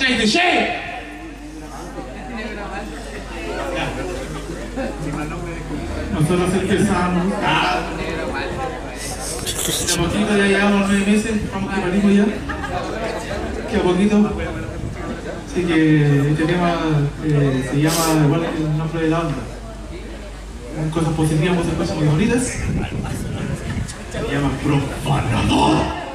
[0.00, 0.80] Shake the shake.
[6.14, 7.34] Nosotros empezamos.
[7.44, 7.82] Ah.
[9.86, 12.24] De a poquito ya llevamos nueve meses, vamos que parimos ya.
[13.70, 14.32] Que a poquito.
[15.46, 16.78] Así que este tema
[17.22, 19.34] eh, se llama igual que el nombre de la onda.
[20.94, 22.42] Cosas positivas, cosas muy bonitas.
[24.12, 26.09] Se llama Profanador.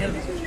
[0.00, 0.39] Yeah.